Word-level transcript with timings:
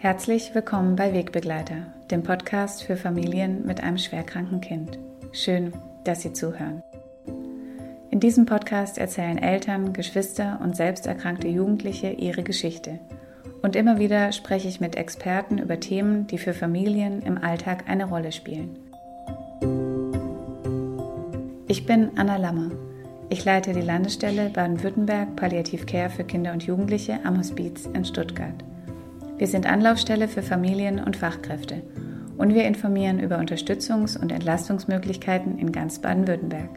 Herzlich 0.00 0.54
willkommen 0.54 0.94
bei 0.94 1.12
Wegbegleiter, 1.12 1.92
dem 2.08 2.22
Podcast 2.22 2.84
für 2.84 2.96
Familien 2.96 3.66
mit 3.66 3.82
einem 3.82 3.98
schwerkranken 3.98 4.60
Kind. 4.60 4.96
Schön, 5.32 5.72
dass 6.04 6.22
Sie 6.22 6.32
zuhören. 6.32 6.84
In 8.08 8.20
diesem 8.20 8.46
Podcast 8.46 8.96
erzählen 8.96 9.38
Eltern, 9.38 9.92
Geschwister 9.92 10.60
und 10.62 10.76
selbsterkrankte 10.76 11.48
Jugendliche 11.48 12.10
ihre 12.10 12.44
Geschichte. 12.44 13.00
Und 13.60 13.74
immer 13.74 13.98
wieder 13.98 14.30
spreche 14.30 14.68
ich 14.68 14.78
mit 14.78 14.94
Experten 14.94 15.58
über 15.58 15.80
Themen, 15.80 16.28
die 16.28 16.38
für 16.38 16.54
Familien 16.54 17.20
im 17.22 17.36
Alltag 17.36 17.88
eine 17.88 18.04
Rolle 18.04 18.30
spielen. 18.30 18.78
Ich 21.66 21.86
bin 21.86 22.12
Anna 22.16 22.36
Lammer. 22.36 22.70
Ich 23.30 23.44
leite 23.44 23.72
die 23.72 23.80
Landesstelle 23.80 24.50
Baden-Württemberg 24.50 25.34
Palliativ 25.34 25.86
Care 25.86 26.08
für 26.08 26.22
Kinder 26.22 26.52
und 26.52 26.62
Jugendliche 26.62 27.18
am 27.24 27.36
Hospiz 27.36 27.86
in 27.92 28.04
Stuttgart. 28.04 28.54
Wir 29.38 29.46
sind 29.46 29.66
Anlaufstelle 29.66 30.26
für 30.26 30.42
Familien 30.42 30.98
und 30.98 31.16
Fachkräfte 31.16 31.82
und 32.36 32.54
wir 32.54 32.64
informieren 32.64 33.20
über 33.20 33.38
Unterstützungs- 33.38 34.20
und 34.20 34.32
Entlastungsmöglichkeiten 34.32 35.58
in 35.58 35.70
ganz 35.70 36.00
Baden-Württemberg. 36.00 36.68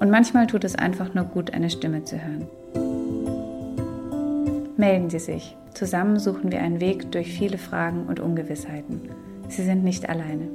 Und 0.00 0.10
manchmal 0.10 0.48
tut 0.48 0.64
es 0.64 0.74
einfach 0.74 1.14
nur 1.14 1.24
gut, 1.24 1.54
eine 1.54 1.70
Stimme 1.70 2.02
zu 2.02 2.16
hören. 2.20 2.48
Melden 4.76 5.08
Sie 5.08 5.20
sich. 5.20 5.56
Zusammen 5.72 6.18
suchen 6.18 6.50
wir 6.50 6.60
einen 6.60 6.80
Weg 6.80 7.12
durch 7.12 7.32
viele 7.32 7.58
Fragen 7.58 8.06
und 8.06 8.18
Ungewissheiten. 8.18 9.02
Sie 9.48 9.62
sind 9.62 9.84
nicht 9.84 10.08
alleine. 10.08 10.48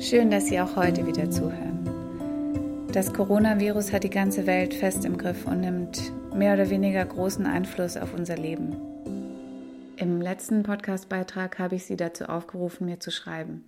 Schön, 0.00 0.30
dass 0.30 0.46
Sie 0.46 0.58
auch 0.58 0.74
heute 0.76 1.06
wieder 1.06 1.30
zuhören. 1.30 1.78
Das 2.92 3.12
Coronavirus 3.12 3.92
hat 3.92 4.04
die 4.04 4.10
ganze 4.10 4.46
Welt 4.46 4.72
fest 4.72 5.04
im 5.04 5.18
Griff 5.18 5.46
und 5.46 5.60
nimmt 5.60 6.12
mehr 6.38 6.54
oder 6.54 6.70
weniger 6.70 7.04
großen 7.04 7.46
Einfluss 7.46 7.96
auf 7.96 8.14
unser 8.14 8.36
Leben. 8.36 8.76
Im 9.96 10.20
letzten 10.20 10.62
Podcastbeitrag 10.62 11.58
habe 11.58 11.74
ich 11.74 11.84
Sie 11.84 11.96
dazu 11.96 12.26
aufgerufen, 12.26 12.86
mir 12.86 13.00
zu 13.00 13.10
schreiben. 13.10 13.64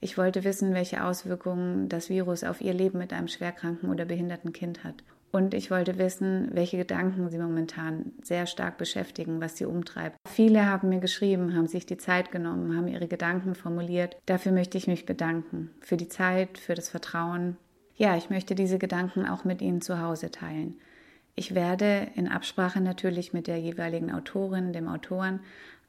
Ich 0.00 0.16
wollte 0.16 0.42
wissen, 0.42 0.72
welche 0.72 1.04
Auswirkungen 1.04 1.90
das 1.90 2.08
Virus 2.08 2.42
auf 2.42 2.62
Ihr 2.62 2.72
Leben 2.72 2.98
mit 2.98 3.12
einem 3.12 3.28
schwerkranken 3.28 3.90
oder 3.90 4.06
behinderten 4.06 4.54
Kind 4.54 4.82
hat. 4.82 4.94
Und 5.30 5.52
ich 5.52 5.70
wollte 5.70 5.98
wissen, 5.98 6.48
welche 6.52 6.78
Gedanken 6.78 7.28
Sie 7.28 7.36
momentan 7.36 8.12
sehr 8.22 8.46
stark 8.46 8.78
beschäftigen, 8.78 9.42
was 9.42 9.58
Sie 9.58 9.66
umtreibt. 9.66 10.16
Viele 10.26 10.64
haben 10.64 10.88
mir 10.88 11.00
geschrieben, 11.00 11.54
haben 11.54 11.66
sich 11.66 11.84
die 11.84 11.98
Zeit 11.98 12.30
genommen, 12.30 12.74
haben 12.74 12.88
ihre 12.88 13.08
Gedanken 13.08 13.54
formuliert. 13.54 14.16
Dafür 14.24 14.52
möchte 14.52 14.78
ich 14.78 14.86
mich 14.86 15.04
bedanken. 15.04 15.70
Für 15.82 15.98
die 15.98 16.08
Zeit, 16.08 16.56
für 16.56 16.74
das 16.74 16.88
Vertrauen. 16.88 17.58
Ja, 17.94 18.16
ich 18.16 18.30
möchte 18.30 18.54
diese 18.54 18.78
Gedanken 18.78 19.26
auch 19.26 19.44
mit 19.44 19.60
Ihnen 19.60 19.82
zu 19.82 20.00
Hause 20.00 20.30
teilen. 20.30 20.76
Ich 21.38 21.54
werde 21.54 22.08
in 22.14 22.28
Absprache 22.28 22.80
natürlich 22.80 23.34
mit 23.34 23.46
der 23.46 23.58
jeweiligen 23.58 24.10
Autorin, 24.10 24.72
dem 24.72 24.88
Autoren, 24.88 25.40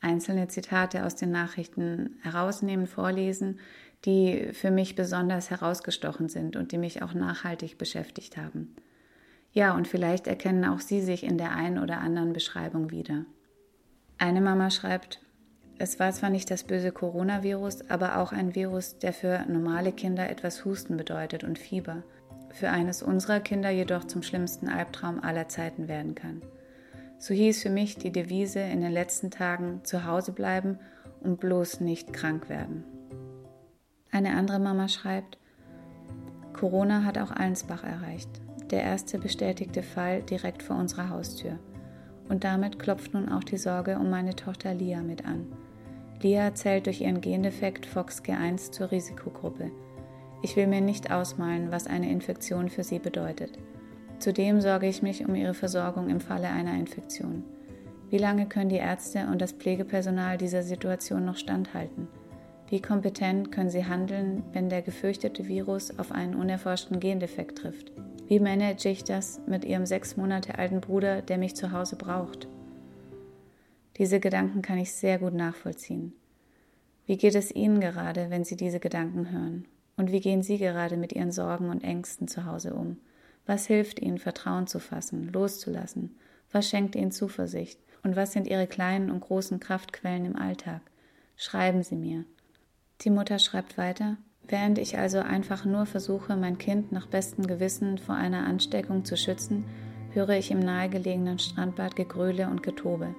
einzelne 0.01 0.49
Zitate 0.49 1.05
aus 1.05 1.15
den 1.15 1.31
Nachrichten 1.31 2.17
herausnehmen, 2.21 2.85
vorlesen, 2.85 3.59
die 4.05 4.49
für 4.51 4.71
mich 4.71 4.95
besonders 4.95 5.49
herausgestochen 5.49 6.27
sind 6.27 6.57
und 6.57 6.73
die 6.73 6.77
mich 6.77 7.01
auch 7.01 7.13
nachhaltig 7.13 7.77
beschäftigt 7.77 8.35
haben. 8.35 8.75
Ja, 9.53 9.73
und 9.73 9.87
vielleicht 9.87 10.27
erkennen 10.27 10.65
auch 10.65 10.81
Sie 10.81 11.01
sich 11.01 11.23
in 11.23 11.37
der 11.37 11.51
einen 11.51 11.79
oder 11.79 11.99
anderen 11.99 12.33
Beschreibung 12.33 12.91
wieder. 12.91 13.25
Eine 14.17 14.41
Mama 14.41 14.69
schreibt, 14.69 15.21
es 15.79 15.99
war 15.99 16.11
zwar 16.11 16.29
nicht 16.29 16.51
das 16.51 16.63
böse 16.63 16.91
Coronavirus, 16.91 17.89
aber 17.89 18.17
auch 18.17 18.33
ein 18.33 18.53
Virus, 18.53 18.97
der 18.99 19.13
für 19.13 19.45
normale 19.47 19.93
Kinder 19.93 20.29
etwas 20.29 20.65
Husten 20.65 20.97
bedeutet 20.97 21.43
und 21.43 21.57
Fieber, 21.57 22.03
für 22.57 22.69
eines 22.69 23.01
unserer 23.03 23.39
Kinder 23.39 23.69
jedoch 23.69 24.03
zum 24.03 24.23
schlimmsten 24.23 24.67
Albtraum 24.67 25.23
aller 25.23 25.47
Zeiten 25.47 25.87
werden 25.87 26.15
kann. 26.15 26.41
So 27.19 27.33
hieß 27.33 27.63
für 27.63 27.69
mich 27.69 27.97
die 27.97 28.11
Devise 28.11 28.59
in 28.59 28.81
den 28.81 28.91
letzten 28.91 29.31
Tagen 29.31 29.81
zu 29.83 30.05
Hause 30.05 30.31
bleiben 30.31 30.79
und 31.21 31.39
bloß 31.39 31.81
nicht 31.81 32.13
krank 32.13 32.49
werden. 32.49 32.83
Eine 34.11 34.35
andere 34.35 34.59
Mama 34.59 34.87
schreibt, 34.87 35.37
Corona 36.53 37.03
hat 37.03 37.17
auch 37.17 37.31
Allensbach 37.31 37.83
erreicht 37.83 38.41
der 38.71 38.83
erste 38.83 39.17
bestätigte 39.17 39.83
Fall 39.83 40.21
direkt 40.21 40.63
vor 40.63 40.77
unserer 40.77 41.09
Haustür. 41.09 41.59
Und 42.29 42.43
damit 42.43 42.79
klopft 42.79 43.13
nun 43.13 43.29
auch 43.29 43.43
die 43.43 43.57
Sorge 43.57 43.97
um 43.97 44.09
meine 44.09 44.35
Tochter 44.35 44.73
Lia 44.73 45.01
mit 45.01 45.25
an. 45.25 45.45
Lia 46.21 46.53
zählt 46.55 46.87
durch 46.87 47.01
ihren 47.01 47.21
Gendefekt 47.21 47.87
FOXG1 47.87 48.71
zur 48.71 48.91
Risikogruppe. 48.91 49.71
Ich 50.41 50.55
will 50.55 50.67
mir 50.67 50.81
nicht 50.81 51.11
ausmalen, 51.11 51.71
was 51.71 51.87
eine 51.87 52.11
Infektion 52.11 52.69
für 52.69 52.83
sie 52.83 52.99
bedeutet. 52.99 53.57
Zudem 54.19 54.61
sorge 54.61 54.87
ich 54.87 55.01
mich 55.01 55.25
um 55.25 55.35
ihre 55.35 55.53
Versorgung 55.53 56.09
im 56.09 56.19
Falle 56.19 56.49
einer 56.49 56.75
Infektion. 56.75 57.43
Wie 58.09 58.17
lange 58.17 58.47
können 58.47 58.69
die 58.69 58.77
Ärzte 58.77 59.27
und 59.31 59.41
das 59.41 59.51
Pflegepersonal 59.51 60.37
dieser 60.37 60.63
Situation 60.63 61.25
noch 61.25 61.37
standhalten? 61.37 62.07
Wie 62.69 62.81
kompetent 62.81 63.51
können 63.51 63.69
sie 63.69 63.85
handeln, 63.85 64.43
wenn 64.53 64.69
der 64.69 64.81
gefürchtete 64.81 65.47
Virus 65.47 65.97
auf 65.99 66.11
einen 66.11 66.35
unerforschten 66.35 66.99
Gendefekt 66.99 67.59
trifft? 67.59 67.91
Wie 68.27 68.39
manage 68.39 68.89
ich 68.89 69.03
das 69.03 69.39
mit 69.47 69.63
ihrem 69.63 69.85
sechs 69.85 70.17
Monate 70.17 70.57
alten 70.57 70.81
Bruder, 70.81 71.21
der 71.21 71.37
mich 71.37 71.55
zu 71.55 71.71
Hause 71.71 71.95
braucht? 71.95 72.47
Diese 73.97 74.19
Gedanken 74.19 74.61
kann 74.61 74.77
ich 74.77 74.91
sehr 74.91 75.17
gut 75.17 75.33
nachvollziehen. 75.33 76.13
Wie 77.05 77.17
geht 77.17 77.35
es 77.35 77.55
Ihnen 77.55 77.79
gerade, 77.79 78.29
wenn 78.29 78.43
Sie 78.43 78.57
diese 78.57 78.79
Gedanken 78.79 79.31
hören? 79.31 79.65
Und 79.97 80.11
wie 80.11 80.21
gehen 80.21 80.43
Sie 80.43 80.57
gerade 80.57 80.95
mit 80.95 81.11
Ihren 81.13 81.31
Sorgen 81.31 81.69
und 81.69 81.83
Ängsten 81.83 82.27
zu 82.27 82.45
Hause 82.45 82.73
um? 82.75 82.97
Was 83.45 83.65
hilft 83.65 83.99
Ihnen, 83.99 84.19
Vertrauen 84.19 84.67
zu 84.67 84.79
fassen, 84.79 85.31
loszulassen? 85.33 86.15
Was 86.51 86.69
schenkt 86.69 86.95
Ihnen 86.95 87.11
Zuversicht? 87.11 87.79
Und 88.03 88.15
was 88.15 88.31
sind 88.31 88.47
Ihre 88.47 88.67
kleinen 88.67 89.09
und 89.09 89.21
großen 89.21 89.59
Kraftquellen 89.59 90.25
im 90.25 90.35
Alltag? 90.35 90.81
Schreiben 91.35 91.83
Sie 91.83 91.95
mir. 91.95 92.23
Die 93.01 93.09
Mutter 93.09 93.39
schreibt 93.39 93.77
weiter. 93.77 94.17
Während 94.47 94.77
ich 94.77 94.97
also 94.97 95.19
einfach 95.19 95.65
nur 95.65 95.85
versuche, 95.85 96.35
mein 96.37 96.57
Kind 96.57 96.91
nach 96.91 97.07
bestem 97.07 97.47
Gewissen 97.47 97.97
vor 97.97 98.15
einer 98.15 98.45
Ansteckung 98.45 99.03
zu 99.03 99.17
schützen, 99.17 99.65
höre 100.13 100.37
ich 100.37 100.51
im 100.51 100.59
nahegelegenen 100.59 101.37
Strandbad 101.37 101.95
Gegröle 101.95 102.47
und 102.47 102.63
Getobe. 102.63 103.13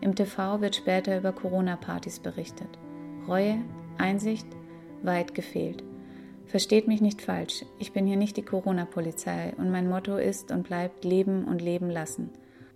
Im 0.00 0.14
TV 0.14 0.60
wird 0.60 0.76
später 0.76 1.18
über 1.18 1.32
Corona-Partys 1.32 2.20
berichtet. 2.20 2.78
Reue, 3.26 3.58
Einsicht, 3.98 4.46
weit 5.02 5.34
gefehlt. 5.34 5.82
Versteht 6.50 6.88
mich 6.88 7.00
nicht 7.00 7.22
falsch, 7.22 7.64
ich 7.78 7.92
bin 7.92 8.08
hier 8.08 8.16
nicht 8.16 8.36
die 8.36 8.42
Corona-Polizei 8.42 9.54
und 9.56 9.70
mein 9.70 9.88
Motto 9.88 10.16
ist 10.16 10.50
und 10.50 10.64
bleibt 10.64 11.04
Leben 11.04 11.44
und 11.44 11.62
Leben 11.62 11.88
lassen. 11.88 12.30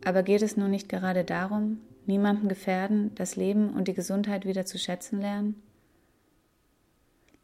Aber 0.05 0.23
geht 0.23 0.43
es 0.43 0.57
nun 0.57 0.71
nicht 0.71 0.89
gerade 0.89 1.25
darum, 1.25 1.81
niemanden 2.07 2.49
gefährden, 2.49 3.13
das 3.17 3.35
Leben 3.35 3.71
und 3.71 3.89
die 3.89 3.95
Gesundheit 3.95 4.47
wieder 4.47 4.65
zu 4.65 4.79
schätzen 4.79 5.21
lernen? 5.21 5.61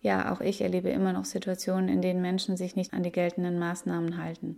Ja, 0.01 0.33
auch 0.33 0.41
ich 0.41 0.61
erlebe 0.61 0.91
immer 0.91 1.13
noch 1.13 1.25
Situationen, 1.25 1.89
in 1.89 2.01
denen 2.01 2.23
Menschen 2.23 2.57
sich 2.57 2.77
nicht 2.77 2.93
an 2.93 3.03
die 3.03 3.11
geltenden 3.11 3.59
Maßnahmen 3.59 4.23
halten. 4.23 4.57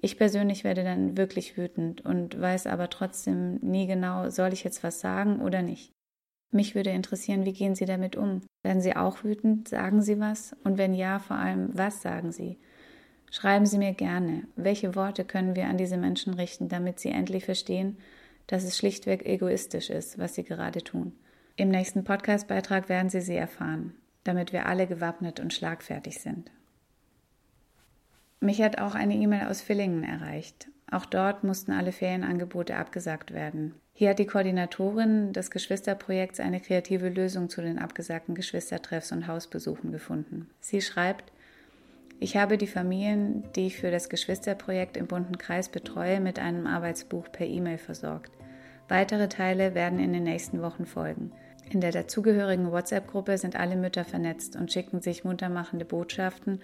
Ich 0.00 0.16
persönlich 0.16 0.62
werde 0.62 0.84
dann 0.84 1.16
wirklich 1.16 1.56
wütend 1.56 2.04
und 2.04 2.40
weiß 2.40 2.68
aber 2.68 2.88
trotzdem 2.90 3.56
nie 3.56 3.88
genau, 3.88 4.30
soll 4.30 4.52
ich 4.52 4.62
jetzt 4.62 4.84
was 4.84 5.00
sagen 5.00 5.40
oder 5.40 5.62
nicht. 5.62 5.92
Mich 6.52 6.74
würde 6.74 6.90
interessieren, 6.90 7.44
wie 7.44 7.52
gehen 7.52 7.74
Sie 7.74 7.86
damit 7.86 8.14
um? 8.14 8.42
Werden 8.62 8.80
Sie 8.82 8.94
auch 8.94 9.24
wütend? 9.24 9.68
Sagen 9.68 10.02
Sie 10.02 10.20
was? 10.20 10.54
Und 10.62 10.78
wenn 10.78 10.94
ja, 10.94 11.18
vor 11.18 11.36
allem, 11.36 11.70
was 11.72 12.02
sagen 12.02 12.30
Sie? 12.30 12.58
Schreiben 13.30 13.66
Sie 13.66 13.78
mir 13.78 13.94
gerne, 13.94 14.44
welche 14.54 14.94
Worte 14.94 15.24
können 15.24 15.56
wir 15.56 15.66
an 15.66 15.78
diese 15.78 15.96
Menschen 15.96 16.34
richten, 16.34 16.68
damit 16.68 17.00
sie 17.00 17.08
endlich 17.08 17.46
verstehen, 17.46 17.96
dass 18.46 18.62
es 18.62 18.76
schlichtweg 18.76 19.26
egoistisch 19.26 19.90
ist, 19.90 20.18
was 20.18 20.34
sie 20.34 20.44
gerade 20.44 20.84
tun. 20.84 21.12
Im 21.56 21.70
nächsten 21.70 22.04
Podcastbeitrag 22.04 22.88
werden 22.88 23.08
Sie 23.08 23.22
sie 23.22 23.36
erfahren 23.36 23.94
damit 24.24 24.52
wir 24.52 24.66
alle 24.66 24.86
gewappnet 24.86 25.40
und 25.40 25.52
schlagfertig 25.52 26.20
sind. 26.20 26.50
Mich 28.40 28.60
hat 28.60 28.78
auch 28.78 28.94
eine 28.94 29.14
E-Mail 29.14 29.48
aus 29.48 29.62
Villingen 29.62 30.04
erreicht. 30.04 30.68
Auch 30.90 31.06
dort 31.06 31.44
mussten 31.44 31.72
alle 31.72 31.92
Ferienangebote 31.92 32.76
abgesagt 32.76 33.32
werden. 33.32 33.74
Hier 33.94 34.10
hat 34.10 34.18
die 34.18 34.26
Koordinatorin 34.26 35.32
des 35.32 35.50
Geschwisterprojekts 35.50 36.40
eine 36.40 36.60
kreative 36.60 37.08
Lösung 37.08 37.48
zu 37.48 37.60
den 37.60 37.78
abgesagten 37.78 38.34
Geschwistertreffs 38.34 39.12
und 39.12 39.26
Hausbesuchen 39.26 39.92
gefunden. 39.92 40.48
Sie 40.60 40.80
schreibt, 40.80 41.30
ich 42.18 42.36
habe 42.36 42.56
die 42.56 42.66
Familien, 42.66 43.42
die 43.54 43.66
ich 43.66 43.76
für 43.76 43.90
das 43.90 44.08
Geschwisterprojekt 44.08 44.96
im 44.96 45.08
bunten 45.08 45.38
Kreis 45.38 45.68
betreue, 45.68 46.20
mit 46.20 46.38
einem 46.38 46.66
Arbeitsbuch 46.66 47.30
per 47.30 47.46
E-Mail 47.46 47.78
versorgt. 47.78 48.32
Weitere 48.88 49.28
Teile 49.28 49.74
werden 49.74 49.98
in 49.98 50.12
den 50.12 50.24
nächsten 50.24 50.62
Wochen 50.62 50.86
folgen. 50.86 51.32
In 51.70 51.80
der 51.80 51.92
dazugehörigen 51.92 52.70
WhatsApp-Gruppe 52.70 53.38
sind 53.38 53.56
alle 53.56 53.76
Mütter 53.76 54.04
vernetzt 54.04 54.56
und 54.56 54.72
schicken 54.72 55.00
sich 55.00 55.24
muntermachende 55.24 55.84
Botschaften 55.84 56.60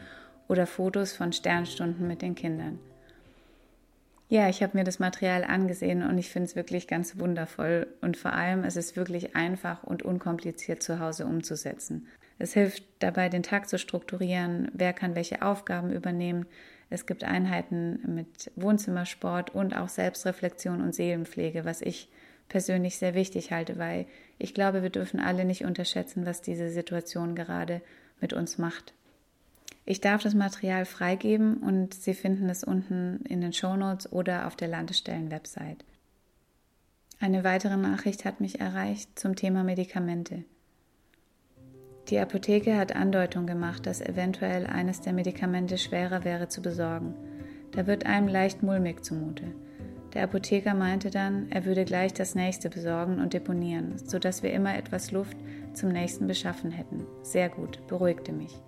oder 0.47 0.67
Fotos 0.67 1.13
von 1.13 1.33
Sternstunden 1.33 2.07
mit 2.07 2.23
den 2.23 2.35
Kindern. 2.35 2.79
Ja, 4.31 4.51
ich 4.51 4.63
habe 4.63 4.77
mir 4.77 4.85
das 4.85 4.99
Material 4.99 5.43
angesehen 5.43 6.03
und 6.03 6.19
ich 6.19 6.29
finde 6.29 6.49
es 6.49 6.57
wirklich 6.57 6.87
ganz 6.87 7.19
wundervoll 7.19 7.87
und 8.03 8.19
vor 8.19 8.35
allem 8.35 8.63
es 8.63 8.77
ist 8.77 8.95
wirklich 8.95 9.35
einfach 9.35 9.85
und 9.85 10.03
unkompliziert 10.03 10.83
zu 10.83 11.01
Hause 11.01 11.25
umzusetzen. 11.25 12.09
Es 12.39 12.53
hilft 12.53 12.85
dabei, 12.99 13.31
den 13.31 13.43
Tag 13.43 13.71
zu 13.71 13.79
strukturieren, 13.79 14.71
wer 14.75 14.93
kann 14.93 15.17
welche 15.17 15.41
Aufgaben 15.41 15.91
übernehmen. 15.91 16.45
Es 16.91 17.07
gibt 17.07 17.25
Einheiten 17.25 18.01
mit 18.15 18.53
Wohnzimmersport 18.55 19.55
und 19.55 19.75
auch 19.75 19.89
Selbstreflexion 19.89 20.83
und 20.83 20.95
Seelenpflege, 20.95 21.65
was 21.65 21.81
ich 21.81 22.11
persönlich 22.51 22.99
sehr 22.99 23.15
wichtig 23.15 23.51
halte, 23.51 23.79
weil 23.79 24.07
ich 24.39 24.53
glaube, 24.53 24.83
wir 24.83 24.91
dürfen 24.91 25.21
alle 25.21 25.47
nicht 25.47 25.65
unterschätzen, 25.65 26.27
was 26.27 26.43
diese 26.43 26.69
Situation 26.69 27.35
gerade 27.35 27.81
mit 28.21 28.35
uns 28.35 28.59
macht. 28.59 28.95
Ich 29.91 30.03
darf 30.03 30.23
das 30.23 30.35
Material 30.35 30.85
freigeben 30.85 31.57
und 31.57 31.95
Sie 31.95 32.13
finden 32.13 32.51
es 32.51 32.63
unten 32.63 33.25
in 33.27 33.41
den 33.41 33.55
Shownotes 33.55 34.13
oder 34.13 34.47
auf 34.47 34.55
der 34.55 34.69
Landestellen-Website. 34.69 35.83
Eine 37.21 37.43
weitere 37.43 37.79
Nachricht 37.79 38.27
hat 38.27 38.43
mich 38.43 38.61
erreicht 38.61 39.19
zum 39.19 39.35
Thema 39.35 39.65
Medikamente. 39.65 40.45
Die 42.11 42.19
Apotheke 42.19 42.77
hat 42.77 42.95
Andeutung 42.95 43.47
gemacht, 43.47 43.87
dass 43.87 44.03
eventuell 44.03 44.67
eines 44.67 45.01
der 45.01 45.15
Medikamente 45.15 45.79
schwerer 45.79 46.23
wäre 46.23 46.49
zu 46.49 46.61
besorgen. 46.61 47.15
Da 47.71 47.87
wird 47.87 48.05
einem 48.05 48.29
leicht 48.29 48.63
mulmig 48.63 49.03
zumute. 49.03 49.55
Der 50.13 50.25
Apotheker 50.25 50.75
meinte 50.75 51.09
dann, 51.09 51.51
er 51.51 51.65
würde 51.65 51.87
gleich 51.87 52.13
das 52.13 52.35
nächste 52.35 52.69
besorgen 52.69 53.21
und 53.21 53.33
deponieren, 53.33 53.97
sodass 53.97 54.43
wir 54.43 54.53
immer 54.53 54.77
etwas 54.77 55.13
Luft 55.13 55.39
zum 55.73 55.89
nächsten 55.89 56.27
beschaffen 56.27 56.73
hätten. 56.73 57.07
Sehr 57.23 57.49
gut, 57.49 57.87
beruhigte 57.87 58.35
mich. 58.35 58.61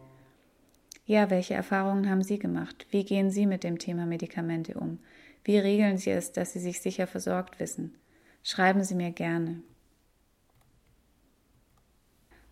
Ja, 1.11 1.29
welche 1.29 1.55
Erfahrungen 1.55 2.09
haben 2.09 2.23
Sie 2.23 2.39
gemacht? 2.39 2.87
Wie 2.91 3.05
gehen 3.05 3.33
Sie 3.33 3.45
mit 3.45 3.65
dem 3.65 3.81
Thema 3.81 4.07
Medikamente 4.07 4.75
um? 4.75 5.01
Wie 5.43 5.59
regeln 5.59 5.99
Sie 5.99 6.13
es, 6.13 6.31
dass 6.31 6.53
Sie 6.53 6.61
sich 6.61 6.81
sicher 6.81 7.09
versorgt 7.09 7.59
wissen? 7.59 7.97
Schreiben 8.45 8.85
Sie 8.85 8.95
mir 8.95 9.11
gerne. 9.11 9.61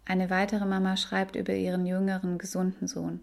Eine 0.05 0.29
weitere 0.29 0.67
Mama 0.67 0.97
schreibt 0.97 1.37
über 1.37 1.55
ihren 1.55 1.87
jüngeren, 1.87 2.37
gesunden 2.37 2.89
Sohn. 2.89 3.21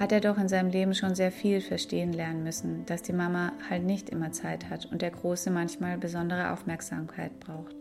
Hat 0.00 0.10
er 0.10 0.20
doch 0.20 0.38
in 0.38 0.48
seinem 0.48 0.70
Leben 0.70 0.94
schon 0.94 1.14
sehr 1.14 1.30
viel 1.30 1.60
verstehen 1.60 2.12
lernen 2.12 2.42
müssen, 2.42 2.84
dass 2.86 3.02
die 3.02 3.12
Mama 3.12 3.52
halt 3.70 3.84
nicht 3.84 4.10
immer 4.10 4.32
Zeit 4.32 4.68
hat 4.68 4.86
und 4.86 5.00
der 5.00 5.12
Große 5.12 5.48
manchmal 5.52 5.96
besondere 5.96 6.50
Aufmerksamkeit 6.50 7.38
braucht. 7.38 7.79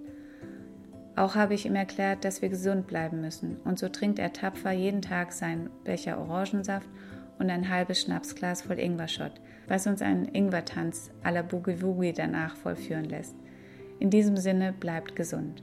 Auch 1.20 1.36
habe 1.36 1.54
ich 1.54 1.66
ihm 1.66 1.76
erklärt, 1.76 2.24
dass 2.24 2.42
wir 2.42 2.48
gesund 2.48 2.88
bleiben 2.88 3.20
müssen, 3.20 3.58
und 3.66 3.78
so 3.78 3.90
trinkt 3.90 4.20
er 4.20 4.32
tapfer 4.32 4.72
jeden 4.72 5.02
Tag 5.02 5.34
seinen 5.34 5.70
Becher 5.84 6.18
Orangensaft 6.18 6.88
und 7.40 7.50
ein 7.50 7.68
halbes 7.68 8.00
Schnapsglas 8.00 8.62
voll 8.62 8.80
Ingwerschott, 8.80 9.34
was 9.68 9.86
uns 9.86 10.02
einen 10.02 10.30
Ingwertanz 10.34 11.12
à 11.22 11.32
la 11.32 11.42
Boogie 11.42 11.82
Woogie 11.82 12.14
danach 12.14 12.56
vollführen 12.56 13.04
lässt. 13.04 13.36
In 14.00 14.10
diesem 14.10 14.38
Sinne 14.38 14.72
bleibt 14.72 15.18
gesund. 15.18 15.62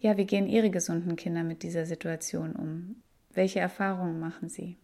Ja, 0.00 0.16
wie 0.16 0.26
gehen 0.26 0.48
Ihre 0.48 0.70
gesunden 0.70 1.14
Kinder 1.14 1.44
mit 1.44 1.62
dieser 1.62 1.86
Situation 1.86 2.56
um? 2.56 2.96
Welche 3.32 3.60
Erfahrungen 3.60 4.18
machen 4.18 4.48
sie? 4.48 4.76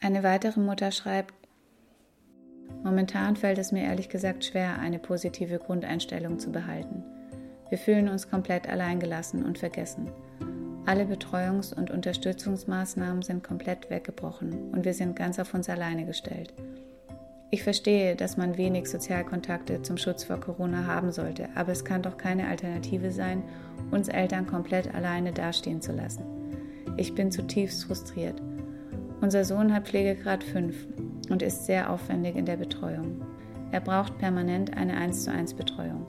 Eine 0.00 0.22
weitere 0.22 0.60
Mutter 0.60 0.92
schreibt, 0.92 1.34
Momentan 2.82 3.36
fällt 3.36 3.58
es 3.58 3.72
mir 3.72 3.82
ehrlich 3.82 4.08
gesagt 4.08 4.44
schwer, 4.44 4.78
eine 4.78 4.98
positive 4.98 5.58
Grundeinstellung 5.58 6.38
zu 6.38 6.52
behalten. 6.52 7.02
Wir 7.68 7.78
fühlen 7.78 8.08
uns 8.08 8.30
komplett 8.30 8.68
alleingelassen 8.68 9.44
und 9.44 9.58
vergessen. 9.58 10.08
Alle 10.86 11.04
Betreuungs- 11.04 11.74
und 11.74 11.90
Unterstützungsmaßnahmen 11.90 13.22
sind 13.22 13.44
komplett 13.44 13.90
weggebrochen 13.90 14.70
und 14.72 14.86
wir 14.86 14.94
sind 14.94 15.16
ganz 15.16 15.38
auf 15.38 15.52
uns 15.52 15.68
alleine 15.68 16.06
gestellt. 16.06 16.54
Ich 17.50 17.62
verstehe, 17.62 18.14
dass 18.14 18.36
man 18.36 18.56
wenig 18.56 18.88
Sozialkontakte 18.88 19.82
zum 19.82 19.96
Schutz 19.96 20.24
vor 20.24 20.38
Corona 20.38 20.86
haben 20.86 21.12
sollte, 21.12 21.48
aber 21.54 21.72
es 21.72 21.84
kann 21.84 22.02
doch 22.02 22.16
keine 22.16 22.46
Alternative 22.46 23.10
sein, 23.10 23.42
uns 23.90 24.08
Eltern 24.08 24.46
komplett 24.46 24.94
alleine 24.94 25.32
dastehen 25.32 25.80
zu 25.80 25.92
lassen. 25.92 26.24
Ich 26.96 27.14
bin 27.14 27.30
zutiefst 27.30 27.84
frustriert. 27.84 28.40
Unser 29.20 29.44
Sohn 29.44 29.74
hat 29.74 29.88
Pflegegrad 29.88 30.44
5 30.44 30.74
und 31.30 31.42
ist 31.42 31.66
sehr 31.66 31.90
aufwendig 31.90 32.36
in 32.36 32.46
der 32.46 32.56
Betreuung. 32.56 33.22
Er 33.70 33.80
braucht 33.80 34.18
permanent 34.18 34.76
eine 34.76 34.96
1 34.96 35.24
zu 35.24 35.30
1 35.30 35.54
Betreuung. 35.54 36.06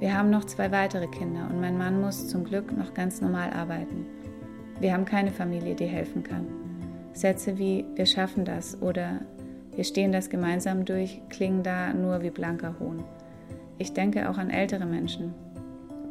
Wir 0.00 0.16
haben 0.16 0.30
noch 0.30 0.44
zwei 0.44 0.70
weitere 0.72 1.06
Kinder 1.06 1.48
und 1.50 1.60
mein 1.60 1.78
Mann 1.78 2.00
muss 2.00 2.28
zum 2.28 2.44
Glück 2.44 2.76
noch 2.76 2.92
ganz 2.92 3.20
normal 3.20 3.52
arbeiten. 3.52 4.06
Wir 4.78 4.92
haben 4.92 5.04
keine 5.06 5.30
Familie, 5.30 5.74
die 5.74 5.86
helfen 5.86 6.22
kann. 6.22 6.46
Sätze 7.12 7.56
wie 7.56 7.84
wir 7.94 8.04
schaffen 8.04 8.44
das 8.44 8.80
oder 8.82 9.20
wir 9.74 9.84
stehen 9.84 10.12
das 10.12 10.28
gemeinsam 10.28 10.84
durch, 10.84 11.20
klingen 11.30 11.62
da 11.62 11.94
nur 11.94 12.22
wie 12.22 12.30
blanker 12.30 12.74
Hohn. 12.78 13.02
Ich 13.78 13.92
denke 13.92 14.28
auch 14.28 14.38
an 14.38 14.50
ältere 14.50 14.86
Menschen, 14.86 15.34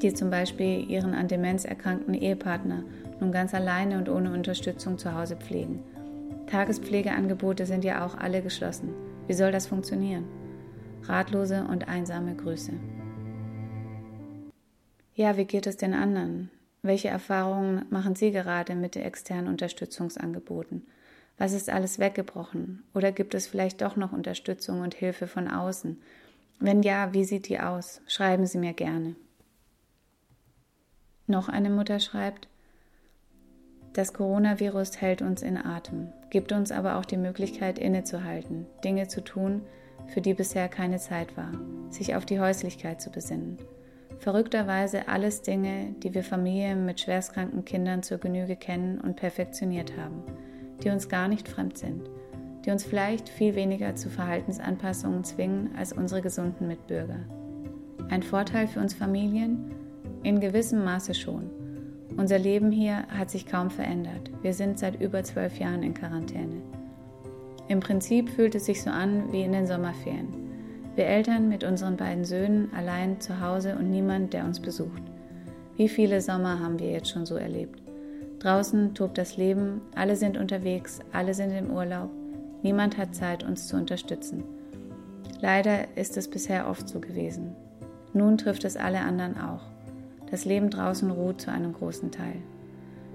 die 0.01 0.13
zum 0.13 0.29
Beispiel 0.29 0.89
ihren 0.89 1.13
an 1.13 1.27
Demenz 1.27 1.65
erkrankten 1.65 2.13
Ehepartner 2.13 2.83
nun 3.19 3.31
ganz 3.31 3.53
alleine 3.53 3.97
und 3.97 4.09
ohne 4.09 4.31
Unterstützung 4.31 4.97
zu 4.97 5.13
Hause 5.13 5.35
pflegen. 5.35 5.79
Tagespflegeangebote 6.47 7.65
sind 7.65 7.83
ja 7.83 8.05
auch 8.05 8.15
alle 8.15 8.41
geschlossen. 8.41 8.93
Wie 9.27 9.33
soll 9.33 9.51
das 9.51 9.67
funktionieren? 9.67 10.25
Ratlose 11.03 11.65
und 11.69 11.87
einsame 11.87 12.35
Grüße. 12.35 12.73
Ja, 15.15 15.37
wie 15.37 15.45
geht 15.45 15.67
es 15.67 15.77
den 15.77 15.93
anderen? 15.93 16.51
Welche 16.81 17.07
Erfahrungen 17.07 17.85
machen 17.89 18.15
Sie 18.15 18.31
gerade 18.31 18.75
mit 18.75 18.95
den 18.95 19.03
externen 19.03 19.47
Unterstützungsangeboten? 19.47 20.85
Was 21.37 21.53
ist 21.53 21.69
alles 21.69 21.99
weggebrochen? 21.99 22.83
Oder 22.93 23.11
gibt 23.11 23.33
es 23.33 23.47
vielleicht 23.47 23.81
doch 23.81 23.95
noch 23.95 24.13
Unterstützung 24.13 24.81
und 24.81 24.93
Hilfe 24.93 25.27
von 25.27 25.47
außen? 25.47 26.01
Wenn 26.59 26.83
ja, 26.83 27.13
wie 27.13 27.25
sieht 27.25 27.49
die 27.49 27.59
aus? 27.59 28.01
Schreiben 28.07 28.45
Sie 28.45 28.57
mir 28.57 28.73
gerne. 28.73 29.15
Noch 31.27 31.49
eine 31.49 31.69
Mutter 31.69 31.99
schreibt, 31.99 32.47
das 33.95 34.13
Coronavirus 34.13 35.01
hält 35.01 35.21
uns 35.21 35.41
in 35.41 35.57
Atem, 35.57 36.09
gibt 36.29 36.51
uns 36.51 36.71
aber 36.71 36.97
auch 36.97 37.05
die 37.05 37.17
Möglichkeit 37.17 37.79
innezuhalten, 37.79 38.65
Dinge 38.83 39.07
zu 39.07 39.23
tun, 39.23 39.61
für 40.07 40.21
die 40.21 40.33
bisher 40.33 40.67
keine 40.67 40.97
Zeit 40.97 41.35
war, 41.35 41.51
sich 41.89 42.15
auf 42.15 42.25
die 42.25 42.39
Häuslichkeit 42.39 43.01
zu 43.01 43.09
besinnen. 43.09 43.57
Verrückterweise 44.19 45.07
alles 45.07 45.41
Dinge, 45.41 45.95
die 46.03 46.13
wir 46.13 46.23
Familien 46.23 46.85
mit 46.85 47.01
schwerstkranken 47.01 47.65
Kindern 47.65 48.03
zur 48.03 48.17
Genüge 48.17 48.55
kennen 48.55 49.01
und 49.01 49.15
perfektioniert 49.15 49.97
haben 49.97 50.23
die 50.83 50.89
uns 50.89 51.09
gar 51.09 51.27
nicht 51.27 51.47
fremd 51.47 51.77
sind, 51.77 52.09
die 52.65 52.71
uns 52.71 52.83
vielleicht 52.83 53.29
viel 53.29 53.55
weniger 53.55 53.95
zu 53.95 54.09
Verhaltensanpassungen 54.09 55.23
zwingen 55.23 55.75
als 55.77 55.93
unsere 55.93 56.21
gesunden 56.21 56.67
Mitbürger. 56.67 57.19
Ein 58.09 58.23
Vorteil 58.23 58.67
für 58.67 58.79
uns 58.79 58.93
Familien? 58.93 59.71
In 60.23 60.39
gewissem 60.39 60.83
Maße 60.83 61.13
schon. 61.13 61.49
Unser 62.17 62.39
Leben 62.39 62.71
hier 62.71 63.07
hat 63.09 63.29
sich 63.29 63.45
kaum 63.45 63.69
verändert. 63.69 64.31
Wir 64.41 64.53
sind 64.53 64.79
seit 64.79 65.01
über 65.01 65.23
zwölf 65.23 65.59
Jahren 65.59 65.83
in 65.83 65.93
Quarantäne. 65.93 66.61
Im 67.67 67.81
Prinzip 67.81 68.29
fühlt 68.29 68.55
es 68.55 68.65
sich 68.65 68.81
so 68.81 68.89
an 68.89 69.33
wie 69.33 69.41
in 69.41 69.51
den 69.51 69.67
Sommerferien. 69.67 70.29
Wir 70.95 71.07
Eltern 71.07 71.49
mit 71.49 71.65
unseren 71.65 71.97
beiden 71.97 72.23
Söhnen 72.23 72.73
allein 72.73 73.19
zu 73.19 73.41
Hause 73.41 73.75
und 73.77 73.89
niemand, 73.89 74.33
der 74.33 74.45
uns 74.45 74.61
besucht. 74.61 75.01
Wie 75.75 75.89
viele 75.89 76.21
Sommer 76.21 76.59
haben 76.59 76.79
wir 76.79 76.89
jetzt 76.89 77.09
schon 77.09 77.25
so 77.25 77.35
erlebt? 77.35 77.81
Draußen 78.39 78.93
tobt 78.93 79.17
das 79.17 79.35
Leben, 79.35 79.81
alle 79.93 80.15
sind 80.15 80.37
unterwegs, 80.37 80.99
alle 81.11 81.33
sind 81.33 81.51
im 81.51 81.69
Urlaub, 81.69 82.11
niemand 82.63 82.97
hat 82.97 83.13
Zeit, 83.13 83.43
uns 83.43 83.67
zu 83.67 83.75
unterstützen. 83.75 84.43
Leider 85.41 85.97
ist 85.97 86.15
es 86.15 86.29
bisher 86.29 86.69
oft 86.69 86.87
so 86.87 87.01
gewesen. 87.01 87.55
Nun 88.13 88.37
trifft 88.37 88.63
es 88.63 88.77
alle 88.77 88.99
anderen 88.99 89.37
auch. 89.37 89.74
Das 90.35 90.43
Leben 90.43 90.69
draußen 90.69 91.09
ruht 91.11 91.39
zu 91.39 91.49
einem 91.49 91.71
großen 91.71 92.11
Teil. 92.11 92.41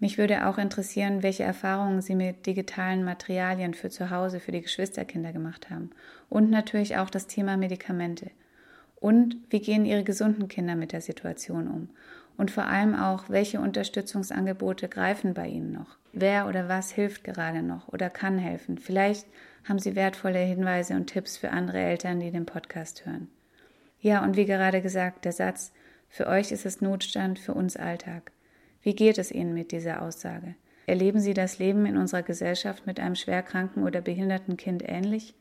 Mich 0.01 0.17
würde 0.17 0.47
auch 0.47 0.57
interessieren, 0.57 1.23
welche 1.23 1.45
Erfahrungen 1.45 2.01
Sie 2.01 2.15
mit 2.15 2.47
digitalen 2.47 3.05
Materialien 3.05 3.75
für 3.75 3.91
zu 3.91 4.11
Hause 4.11 4.41
für 4.41 4.51
die 4.51 4.63
Geschwisterkinder 4.63 5.33
gemacht 5.33 5.69
haben. 5.69 5.91
Und 6.31 6.51
natürlich 6.51 6.97
auch 6.97 7.11
das 7.11 7.27
Thema 7.27 7.57
Medikamente. 7.57 8.31
Und 9.01 9.37
wie 9.49 9.61
gehen 9.61 9.87
Ihre 9.87 10.05
gesunden 10.05 10.49
Kinder 10.49 10.77
mit 10.77 10.93
der 10.93 11.01
Situation 11.01 11.69
um? 11.69 11.89
Und 12.37 12.51
vor 12.51 12.67
allem 12.67 12.95
auch, 12.95 13.29
welche 13.29 13.61
Unterstützungsangebote 13.61 14.89
greifen 14.89 15.35
bei 15.35 15.49
Ihnen 15.49 15.73
noch? 15.73 15.97
Wer 16.13 16.47
oder 16.49 16.69
was 16.69 16.91
hilft 16.91 17.25
gerade 17.25 17.63
noch 17.63 17.89
oder 17.89 18.11
kann 18.11 18.39
helfen? 18.39 18.79
Vielleicht 18.79 19.27
haben 19.69 19.79
Sie 19.79 19.97
wertvolle 19.97 20.39
Hinweise 20.39 20.95
und 20.95 21.07
Tipps 21.07 21.37
für 21.37 21.51
andere 21.51 21.79
Eltern, 21.79 22.21
die 22.21 22.31
den 22.31 22.47
Podcast 22.47 23.07
hören. 23.07 23.29
Ja, 24.01 24.23
und 24.23 24.37
wie 24.37 24.47
gerade 24.47 24.81
gesagt, 24.81 25.25
der 25.25 25.33
Satz, 25.33 25.73
für 26.09 26.27
euch 26.27 26.51
ist 26.51 26.67
es 26.67 26.81
Notstand, 26.81 27.39
für 27.39 27.55
uns 27.55 27.77
Alltag. 27.77 28.33
Wie 28.83 28.95
geht 28.95 29.19
es 29.19 29.31
Ihnen 29.31 29.55
mit 29.55 29.73
dieser 29.73 30.03
Aussage? 30.03 30.55
Erleben 30.87 31.21
Sie 31.21 31.35
das 31.35 31.59
Leben 31.59 31.87
in 31.87 31.97
unserer 31.97 32.23
Gesellschaft 32.23 32.87
mit 32.87 32.99
einem 32.99 33.15
schwerkranken 33.15 33.85
oder 33.85 34.01
behinderten 34.01 34.57
Kind 34.57 34.83
ähnlich? 34.87 35.35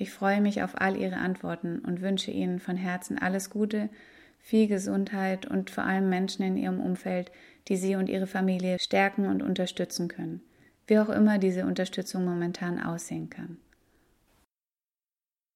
Ich 0.00 0.12
freue 0.12 0.40
mich 0.40 0.62
auf 0.62 0.80
all 0.80 0.96
Ihre 0.96 1.18
Antworten 1.18 1.80
und 1.80 2.00
wünsche 2.00 2.30
Ihnen 2.30 2.58
von 2.58 2.74
Herzen 2.74 3.18
alles 3.18 3.50
Gute, 3.50 3.90
viel 4.38 4.66
Gesundheit 4.66 5.44
und 5.44 5.68
vor 5.68 5.84
allem 5.84 6.08
Menschen 6.08 6.42
in 6.42 6.56
Ihrem 6.56 6.80
Umfeld, 6.80 7.30
die 7.68 7.76
Sie 7.76 7.96
und 7.96 8.08
Ihre 8.08 8.26
Familie 8.26 8.78
stärken 8.78 9.26
und 9.26 9.42
unterstützen 9.42 10.08
können, 10.08 10.40
wie 10.86 10.98
auch 10.98 11.10
immer 11.10 11.36
diese 11.36 11.66
Unterstützung 11.66 12.24
momentan 12.24 12.80
aussehen 12.82 13.28
kann. 13.28 13.58